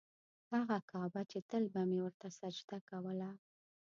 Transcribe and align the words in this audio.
هغه 0.53 0.77
کعبه 0.89 1.21
چې 1.31 1.39
تل 1.49 1.63
به 1.73 1.81
مې 1.89 1.99
ورته 2.05 2.27
سجده 2.39 2.77
کوله. 2.89 3.29